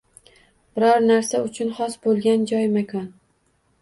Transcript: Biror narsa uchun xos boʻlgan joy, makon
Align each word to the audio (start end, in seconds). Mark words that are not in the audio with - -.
Biror 0.77 1.03
narsa 1.09 1.41
uchun 1.49 1.69
xos 1.81 1.99
boʻlgan 2.07 2.49
joy, 2.53 2.67
makon 2.79 3.07